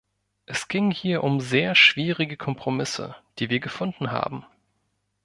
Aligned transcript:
Es 0.47 0.67
ging 0.67 0.89
hier 0.89 1.23
um 1.23 1.41
sehr 1.41 1.75
schwierige 1.75 2.35
Kompromisse, 2.35 3.15
die 3.37 3.51
wir 3.51 3.59
gefunden 3.59 4.09
haben. 4.09 4.43